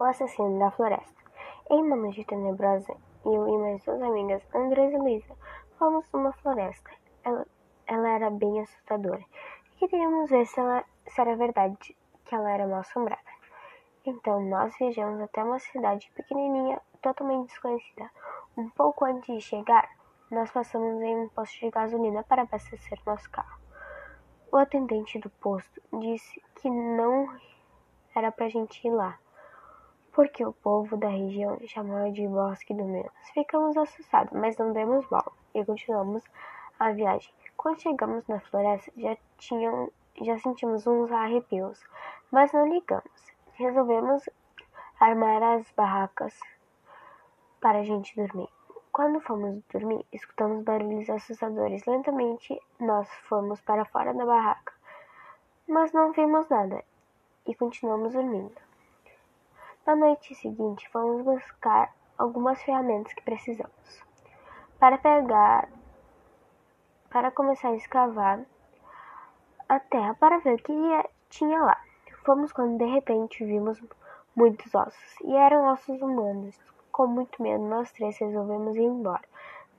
[0.00, 1.22] O assassino da floresta.
[1.68, 5.36] Em uma noite tenebrosa, eu e minhas duas amigas, Andresa e Luísa,
[5.78, 6.90] fomos numa floresta.
[7.22, 7.46] Ela,
[7.86, 9.22] ela era bem assustadora.
[9.78, 11.94] E queríamos ver se, ela, se era verdade
[12.24, 13.20] que ela era mal assombrada.
[14.06, 18.10] Então nós viajamos até uma cidade pequenininha, totalmente desconhecida.
[18.56, 19.86] Um pouco antes de chegar,
[20.30, 23.60] nós passamos em um posto de gasolina para abastecer nosso carro.
[24.50, 27.28] O atendente do posto disse que não
[28.16, 29.18] era pra gente ir lá,
[30.12, 33.12] porque o povo da região chamava de Bosque do Menos.
[33.32, 36.24] Ficamos assustados, mas não demos bola e continuamos
[36.78, 37.32] a viagem.
[37.56, 41.82] Quando chegamos na floresta, já, tinham, já sentimos uns arrepios,
[42.30, 43.32] mas não ligamos.
[43.54, 44.28] Resolvemos
[44.98, 46.38] armar as barracas
[47.60, 48.48] para a gente dormir.
[48.92, 51.84] Quando fomos dormir, escutamos barulhos assustadores.
[51.86, 54.72] Lentamente, nós fomos para fora da barraca,
[55.68, 56.82] mas não vimos nada
[57.46, 58.69] e continuamos dormindo.
[59.90, 64.04] Na noite seguinte, fomos buscar algumas ferramentas que precisamos
[64.78, 65.68] para pegar,
[67.10, 68.40] para começar a escavar
[69.68, 70.72] a terra para ver o que
[71.28, 71.76] tinha lá.
[72.24, 73.82] Fomos quando de repente vimos
[74.36, 76.56] muitos ossos e eram ossos humanos.
[76.92, 79.24] Com muito medo, nós três resolvemos ir embora.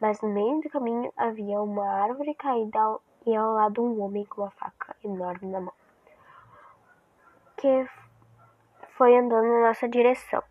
[0.01, 4.41] Mas no meio do caminho havia uma árvore caída e ao lado um homem com
[4.41, 5.73] uma faca enorme na mão
[7.55, 7.87] que
[9.01, 10.43] foi andando na nossa direção.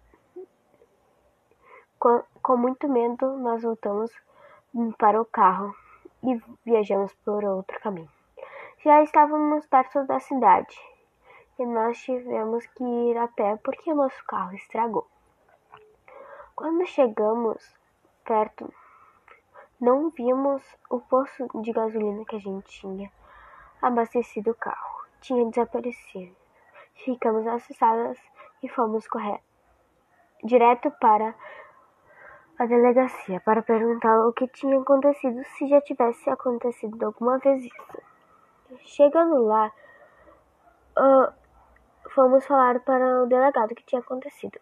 [2.01, 4.11] Com, com muito medo, nós voltamos
[4.99, 5.73] para o carro
[6.25, 8.11] e viajamos por outro caminho.
[8.83, 10.77] Já estávamos perto da cidade
[11.61, 15.07] e nós tivemos que ir a pé porque o nosso carro estragou.
[16.57, 17.63] Quando chegamos
[18.25, 18.75] perto,
[19.81, 23.13] não vimos o poço de gasolina que a gente tinha
[23.81, 25.05] abastecido o carro.
[25.21, 26.35] Tinha desaparecido.
[27.05, 28.19] Ficamos assustadas
[28.63, 29.41] e fomos correr
[30.43, 31.35] direto para
[32.59, 38.03] a delegacia para perguntar o que tinha acontecido, se já tivesse acontecido alguma vez isso.
[38.81, 39.73] Chegando lá,
[40.99, 41.33] uh,
[42.11, 44.59] fomos falar para o delegado o que tinha acontecido.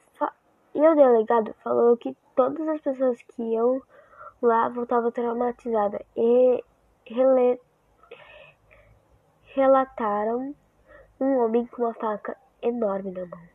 [0.75, 3.82] E o delegado falou que todas as pessoas que iam
[4.41, 6.62] lá voltavam traumatizadas e
[9.55, 10.55] relataram
[11.21, 13.49] um homem com uma faca enorme na mão.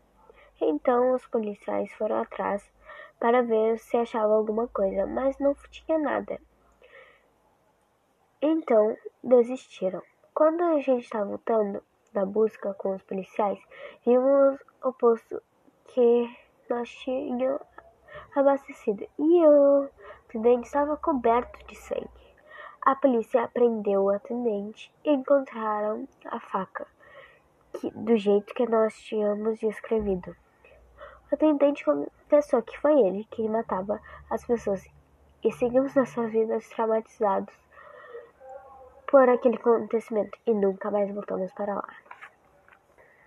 [0.59, 2.69] Então os policiais foram atrás
[3.19, 6.39] para ver se achavam alguma coisa, mas não tinha nada.
[8.41, 10.01] Então desistiram.
[10.33, 11.81] Quando a gente estava voltando
[12.11, 13.59] da busca com os policiais,
[14.05, 15.41] vimos o posto
[15.85, 16.37] que
[16.69, 17.61] nós tínhamos
[18.35, 19.89] abastecido e o
[20.27, 22.09] atendente estava coberto de sangue.
[22.81, 26.85] A polícia prendeu o atendente e encontraram a faca
[27.73, 30.35] que, do jeito que nós tínhamos descrevido.
[31.31, 34.85] O atendente confessou que foi ele que matava as pessoas
[35.43, 37.53] e seguimos nossas vidas traumatizados
[39.07, 41.87] por aquele acontecimento e nunca mais voltamos para lá.